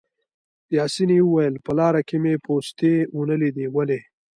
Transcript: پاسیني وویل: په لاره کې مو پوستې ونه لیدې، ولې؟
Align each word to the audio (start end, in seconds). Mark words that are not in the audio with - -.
پاسیني 0.71 1.19
وویل: 1.23 1.55
په 1.65 1.71
لاره 1.79 2.01
کې 2.07 2.17
مو 2.23 2.33
پوستې 2.45 2.93
ونه 3.15 3.35
لیدې، 3.41 3.67
ولې؟ 3.75 3.99